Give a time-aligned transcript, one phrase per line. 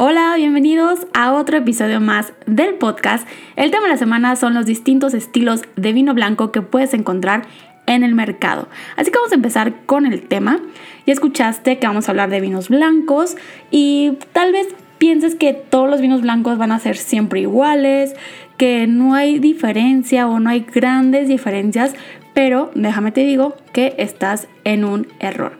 [0.00, 3.26] Hola, bienvenidos a otro episodio más del podcast.
[3.56, 7.48] El tema de la semana son los distintos estilos de vino blanco que puedes encontrar
[7.86, 8.68] en el mercado.
[8.94, 10.60] Así que vamos a empezar con el tema.
[11.04, 13.36] Ya escuchaste que vamos a hablar de vinos blancos
[13.72, 18.14] y tal vez pienses que todos los vinos blancos van a ser siempre iguales,
[18.56, 21.96] que no hay diferencia o no hay grandes diferencias,
[22.34, 25.58] pero déjame te digo que estás en un error.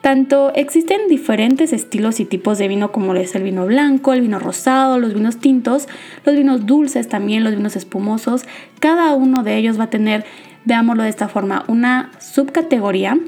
[0.00, 4.38] Tanto existen diferentes estilos y tipos de vino como es el vino blanco, el vino
[4.38, 5.88] rosado, los vinos tintos,
[6.24, 8.44] los vinos dulces también, los vinos espumosos.
[8.78, 10.24] Cada uno de ellos va a tener,
[10.64, 13.18] veámoslo de esta forma, una subcategoría.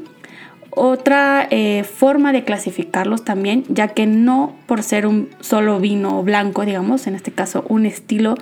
[0.70, 6.64] Otra eh, forma de clasificarlos también, ya que no por ser un solo vino blanco,
[6.64, 8.36] digamos, en este caso un estilo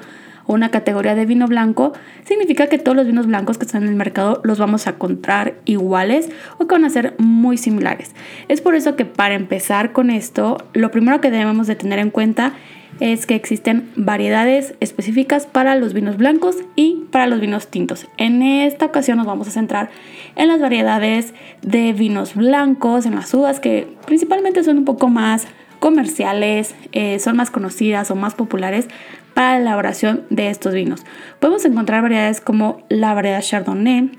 [0.55, 1.93] una categoría de vino blanco,
[2.25, 5.55] significa que todos los vinos blancos que están en el mercado los vamos a encontrar
[5.65, 8.15] iguales o que van a ser muy similares.
[8.49, 12.11] Es por eso que para empezar con esto, lo primero que debemos de tener en
[12.11, 12.55] cuenta
[12.99, 18.07] es que existen variedades específicas para los vinos blancos y para los vinos tintos.
[18.19, 19.91] En esta ocasión nos vamos a centrar
[20.37, 25.47] en las variedades de vinos blancos, en las uvas que principalmente son un poco más
[25.79, 28.89] comerciales, eh, son más conocidas o más populares
[29.35, 31.05] para la elaboración de estos vinos.
[31.39, 34.11] Podemos encontrar variedades como la variedad Chardonnay,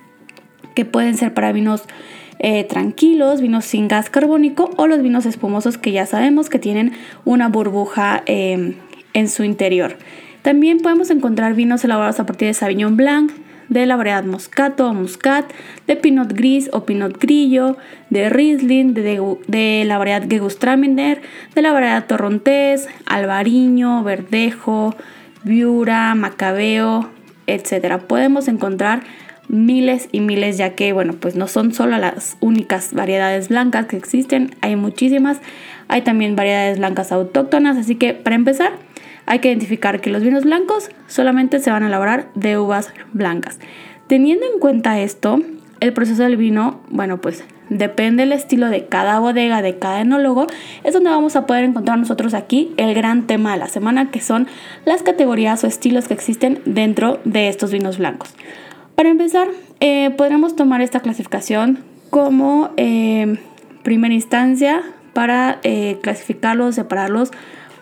[0.76, 1.84] que pueden ser para vinos
[2.40, 6.94] eh, tranquilos, vinos sin gas carbónico o los vinos espumosos que ya sabemos que tienen
[7.24, 8.76] una burbuja eh,
[9.14, 9.98] en su interior.
[10.42, 13.32] También podemos encontrar vinos elaborados a partir de Sauvignon Blanc,
[13.72, 15.46] de la variedad Moscato o Muscat,
[15.88, 17.78] de Pinot Gris o Pinot Grillo,
[18.10, 21.22] de Riesling, de, la variedad Gewürztraminer,
[21.56, 24.94] de la variedad Torrontés, Albariño, Verdejo,
[25.46, 27.10] Viura, Macabeo,
[27.48, 27.98] etc.
[28.06, 29.04] Podemos encontrar
[29.48, 33.98] miles y miles ya que bueno pues no son solo las únicas variedades blancas que
[33.98, 35.42] existen hay muchísimas
[35.90, 38.72] hay también variedades blancas autóctonas así que para empezar
[39.26, 43.60] hay que identificar que los vinos blancos solamente se van a elaborar de uvas blancas.
[44.08, 45.40] Teniendo en cuenta esto,
[45.80, 50.48] el proceso del vino, bueno, pues depende del estilo de cada bodega, de cada enólogo,
[50.84, 54.20] es donde vamos a poder encontrar nosotros aquí el gran tema de la semana, que
[54.20, 54.48] son
[54.86, 58.34] las categorías o estilos que existen dentro de estos vinos blancos.
[58.96, 59.48] Para empezar,
[59.80, 61.80] eh, podremos tomar esta clasificación
[62.10, 63.38] como eh,
[63.84, 64.84] primera instancia
[65.14, 67.32] para eh, clasificarlos, separarlos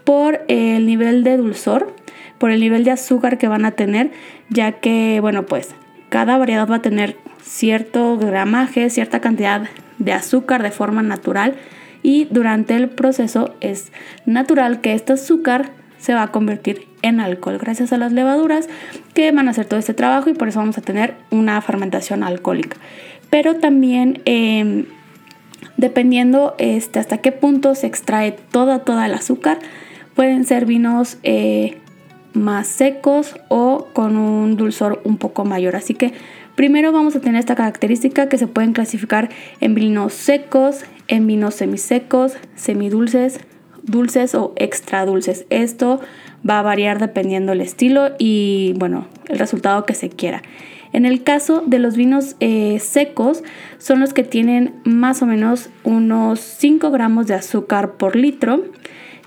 [0.10, 1.94] por el nivel de dulzor,
[2.40, 4.10] por el nivel de azúcar que van a tener,
[4.50, 5.76] ya que, bueno, pues
[6.10, 9.70] cada variedad va a tener cierto gramaje, cierta cantidad
[10.00, 11.58] de azúcar de forma natural
[12.02, 13.92] y durante el proceso es
[14.26, 18.68] natural que este azúcar se va a convertir en alcohol gracias a las levaduras
[19.14, 22.24] que van a hacer todo este trabajo y por eso vamos a tener una fermentación
[22.24, 22.78] alcohólica.
[23.30, 24.86] Pero también em,
[25.78, 29.60] dependiendo este, hasta qué punto se extrae toda, toda el azúcar,
[30.20, 31.78] Pueden ser vinos eh,
[32.34, 35.78] más secos o con un dulzor un poco mayor.
[35.78, 36.12] Así que
[36.56, 39.30] primero vamos a tener esta característica que se pueden clasificar
[39.62, 43.40] en vinos secos, en vinos semisecos, semidulces,
[43.84, 45.46] dulces o extra dulces.
[45.50, 46.02] Esto
[46.48, 50.42] va a variar dependiendo el estilo y bueno, el resultado que se quiera.
[50.92, 53.42] En el caso de los vinos eh, secos,
[53.78, 58.66] son los que tienen más o menos unos 5 gramos de azúcar por litro.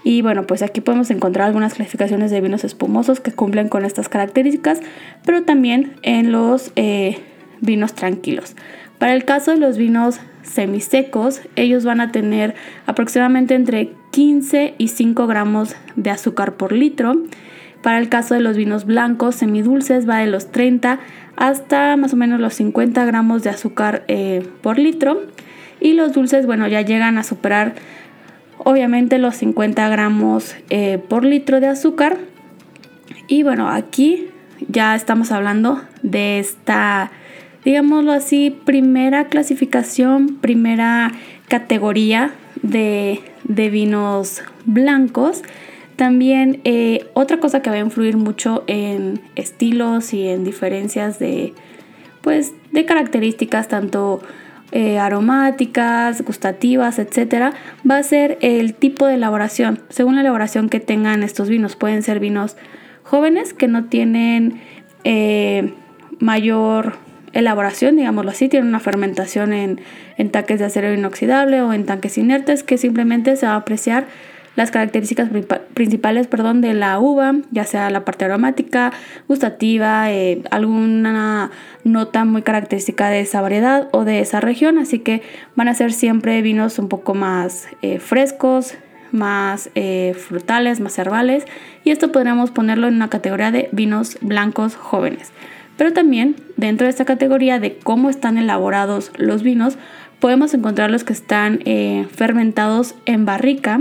[0.05, 4.09] Y bueno, pues aquí podemos encontrar algunas clasificaciones de vinos espumosos que cumplen con estas
[4.09, 4.81] características,
[5.25, 7.19] pero también en los eh,
[7.61, 8.57] vinos tranquilos.
[8.99, 12.55] Para el caso de los vinos semisecos, ellos van a tener
[12.87, 17.23] aproximadamente entre 15 y 5 gramos de azúcar por litro.
[17.83, 21.01] Para el caso de los vinos blancos semidulces va de los 30
[21.37, 25.22] hasta más o menos los 50 gramos de azúcar eh, por litro.
[25.81, 27.75] Y los dulces, bueno, ya llegan a superar
[28.64, 32.18] obviamente los 50 gramos eh, por litro de azúcar.
[33.28, 34.28] Y bueno, aquí
[34.68, 37.10] ya estamos hablando de esta,
[37.64, 41.12] digámoslo así, primera clasificación, primera
[41.48, 42.32] categoría
[42.62, 45.42] de, vinos blancos.
[45.97, 51.53] También eh, otra cosa que va a influir mucho en estilos y en diferencias de,
[52.22, 54.22] pues, de características tanto
[54.72, 57.53] eh, aromáticas, gustativas, etcétera,
[57.89, 59.80] va a ser el tipo de elaboración.
[59.91, 62.57] Según la elaboración que tengan estos vinos, pueden ser vinos
[63.03, 64.63] jóvenes que no tienen
[65.04, 65.74] eh,
[66.19, 66.97] mayor
[67.34, 69.80] elaboración, digámoslo así, tienen una fermentación en,
[70.16, 74.07] en tanques de acero inoxidable o en tanques inertes que simplemente se va a apreciar
[74.54, 75.31] las características
[75.75, 78.93] principales perdón, de la uva, ya sea la parte aromática,
[79.28, 81.51] gustativa, eh, alguna
[81.84, 85.22] nota muy característica de esa variedad o de esa región, así que
[85.57, 88.75] van a ser siempre vinos un poco más eh, frescos,
[89.10, 91.45] más eh, frutales, más herbales
[91.84, 95.33] y esto podríamos ponerlo en una categoría de vinos blancos jóvenes.
[95.77, 99.78] Pero también dentro de esta categoría de cómo están elaborados los vinos,
[100.21, 101.60] podemos encontrar los que están
[102.15, 103.81] fermentados en barrica,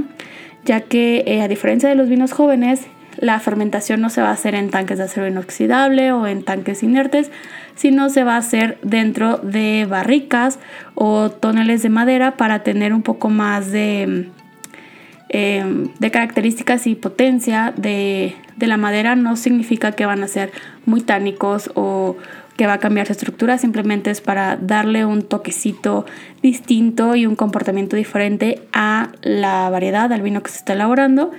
[0.65, 2.87] ya que eh, a diferencia de los vinos jóvenes,
[3.17, 6.81] la fermentación no se va a hacer en tanques de acero inoxidable o en tanques
[6.83, 7.31] inertes,
[7.75, 10.59] sino se va a hacer dentro de barricas
[10.95, 14.29] o toneles de madera para tener un poco más de,
[15.33, 19.15] em, de características y potencia de, de la madera.
[19.15, 20.51] No significa que van a ser
[20.85, 22.17] muy tánicos o
[22.57, 26.05] que va a cambiar su estructura, simplemente es para darle un toquecito
[26.43, 31.31] distinto y un comportamiento diferente a la variedad, al vino que se está elaborando.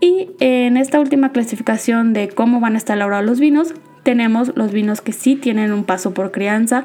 [0.00, 4.72] Y en esta última clasificación de cómo van a estar elaborados los vinos, tenemos los
[4.72, 6.84] vinos que sí tienen un paso por crianza,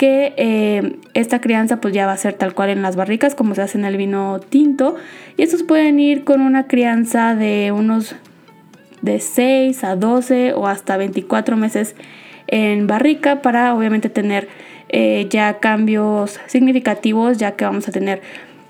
[0.00, 3.54] que eh, esta crianza pues ya va a ser tal cual en las barricas como
[3.54, 4.96] se hace en el vino tinto.
[5.36, 8.16] Y estos pueden ir con una crianza de unos
[9.02, 11.96] de 6 a 12 o hasta 24 meses
[12.46, 14.48] en barrica para obviamente tener
[14.88, 18.22] eh, ya cambios significativos ya que vamos a tener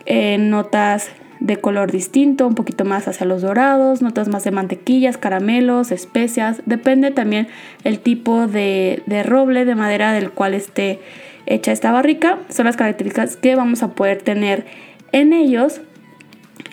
[0.06, 5.16] eh, notas de color distinto, un poquito más hacia los dorados, notas más de mantequillas,
[5.16, 7.48] caramelos, especias, depende también
[7.82, 11.00] el tipo de, de roble, de madera del cual esté
[11.46, 14.66] hecha esta barrica, son las características que vamos a poder tener
[15.12, 15.80] en ellos.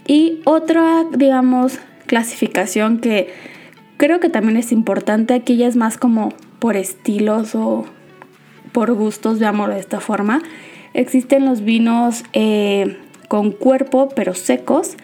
[0.06, 3.34] Y otra, digamos, clasificación que
[3.98, 7.86] creo que también es importante, aquí ya es más como por estilos o
[8.72, 10.42] por gustos, veámoslo de esta forma.
[10.94, 12.98] Existen los vinos eh,
[13.28, 14.98] con cuerpo pero secos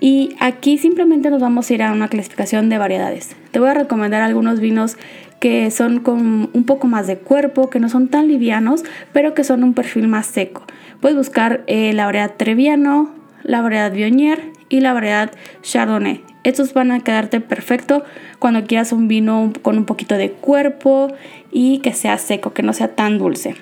[0.00, 3.34] y aquí simplemente nos vamos a ir a una clasificación de variedades.
[3.50, 4.96] Te voy a recomendar algunos vinos
[5.40, 9.44] que son con un poco más de cuerpo, que no son tan livianos, pero que
[9.44, 10.62] son un perfil más seco.
[11.00, 13.10] Puedes buscar eh, la variedad Treviano,
[13.42, 15.30] la variedad Viognier y la variedad
[15.62, 16.22] Chardonnay.
[16.44, 18.04] Estos van a quedarte perfecto
[18.38, 21.12] cuando quieras un vino con un poquito de cuerpo
[21.50, 23.54] y que sea seco, que no sea tan dulce.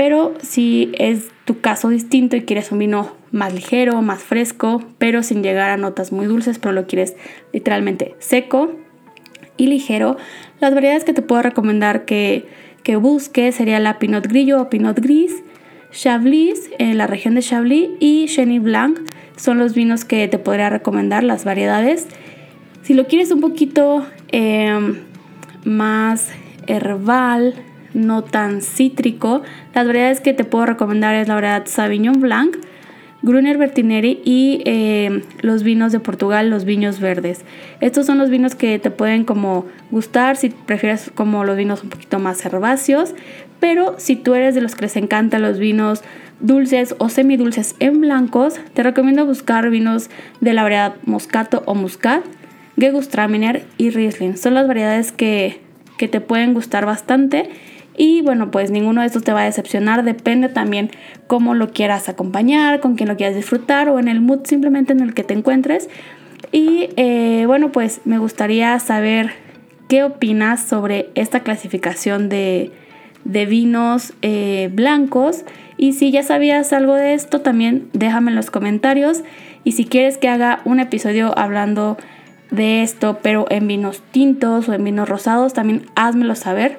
[0.00, 5.22] Pero si es tu caso distinto y quieres un vino más ligero, más fresco, pero
[5.22, 7.16] sin llegar a notas muy dulces, pero lo quieres
[7.52, 8.72] literalmente seco
[9.58, 10.16] y ligero,
[10.58, 12.48] las variedades que te puedo recomendar que,
[12.82, 15.42] que busques sería la Pinot Grillo o Pinot Gris,
[15.92, 19.00] Chablis en la región de Chablis y Chenin Blanc
[19.36, 22.06] son los vinos que te podría recomendar, las variedades.
[22.84, 24.96] Si lo quieres un poquito em,
[25.64, 26.30] más
[26.68, 27.54] herbal,
[27.94, 29.42] no tan cítrico,
[29.74, 32.56] las variedades que te puedo recomendar es la variedad Sauvignon Blanc,
[33.22, 37.44] Gruner Bertineri y em, los vinos de Portugal, los viños verdes.
[37.80, 41.90] Estos son los vinos que te pueden como gustar si prefieres como los vinos un
[41.90, 43.14] poquito más herbáceos,
[43.58, 46.02] pero si tú eres de los que les encantan los vinos
[46.40, 50.08] dulces o semidulces en blancos, te recomiendo buscar vinos
[50.40, 52.24] de la variedad Moscato o Muscat,
[52.78, 54.38] Gewürztraminer y Riesling.
[54.38, 55.60] Son las variedades que,
[55.98, 57.50] que te pueden gustar bastante.
[58.02, 60.90] Y bueno, pues ninguno de estos te va a decepcionar, depende también
[61.26, 65.00] cómo lo quieras acompañar, con quién lo quieras disfrutar o en el mood simplemente en
[65.00, 65.90] el que te encuentres.
[66.50, 69.32] Y eh, bueno, pues me gustaría saber
[69.90, 72.70] qué opinas sobre esta clasificación de,
[73.26, 75.44] de vinos eh, blancos.
[75.76, 79.24] Y si ya sabías algo de esto, también déjame en los comentarios.
[79.62, 81.98] Y si quieres que haga un episodio hablando
[82.50, 86.78] de esto, pero en vinos tintos o en vinos rosados, también házmelo saber.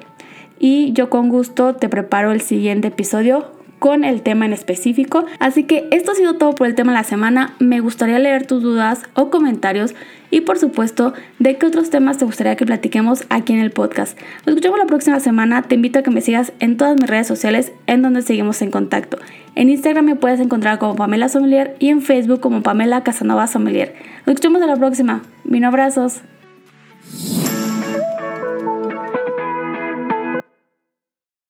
[0.64, 3.50] Y yo con gusto te preparo el siguiente episodio
[3.80, 5.26] con el tema en específico.
[5.40, 7.56] Así que esto ha sido todo por el tema de la semana.
[7.58, 9.96] Me gustaría leer tus dudas o comentarios
[10.30, 14.16] y por supuesto de qué otros temas te gustaría que platiquemos aquí en el podcast.
[14.46, 15.64] Nos escuchamos la próxima semana.
[15.64, 18.70] Te invito a que me sigas en todas mis redes sociales en donde seguimos en
[18.70, 19.18] contacto.
[19.56, 23.96] En Instagram me puedes encontrar como Pamela Sommelier y en Facebook como Pamela Casanova Sommelier.
[24.28, 25.24] Nos escuchamos en la próxima.
[25.44, 26.22] Mil abrazos.